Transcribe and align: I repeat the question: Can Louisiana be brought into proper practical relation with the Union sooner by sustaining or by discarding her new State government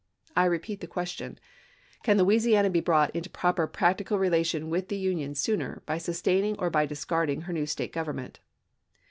I 0.35 0.45
repeat 0.45 0.81
the 0.81 0.87
question: 0.87 1.37
Can 2.01 2.17
Louisiana 2.17 2.71
be 2.71 2.79
brought 2.79 3.15
into 3.15 3.29
proper 3.29 3.67
practical 3.67 4.17
relation 4.17 4.71
with 4.71 4.87
the 4.87 4.97
Union 4.97 5.35
sooner 5.35 5.83
by 5.85 5.99
sustaining 5.99 6.55
or 6.57 6.71
by 6.71 6.87
discarding 6.87 7.41
her 7.41 7.53
new 7.53 7.67
State 7.67 7.93
government 7.93 8.39